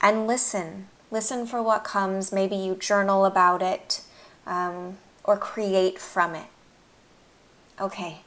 And 0.00 0.26
listen. 0.26 0.88
Listen 1.10 1.46
for 1.46 1.62
what 1.62 1.84
comes. 1.84 2.32
Maybe 2.32 2.56
you 2.56 2.74
journal 2.74 3.24
about 3.24 3.62
it 3.62 4.02
um, 4.46 4.98
or 5.24 5.36
create 5.36 5.98
from 5.98 6.34
it. 6.34 6.46
Okay. 7.80 8.20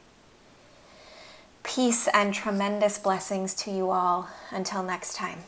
Peace 1.62 2.08
and 2.08 2.32
tremendous 2.32 2.98
blessings 2.98 3.54
to 3.54 3.70
you 3.70 3.90
all. 3.90 4.28
Until 4.50 4.82
next 4.82 5.14
time. 5.14 5.40